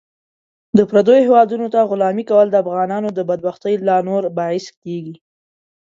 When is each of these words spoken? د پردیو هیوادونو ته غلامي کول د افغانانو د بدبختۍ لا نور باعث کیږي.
د 0.77 0.79
پردیو 0.89 1.23
هیوادونو 1.25 1.67
ته 1.73 1.79
غلامي 1.91 2.23
کول 2.29 2.47
د 2.51 2.55
افغانانو 2.63 3.09
د 3.13 3.19
بدبختۍ 3.29 3.75
لا 3.87 3.97
نور 4.09 4.23
باعث 4.37 4.65
کیږي. 4.83 5.15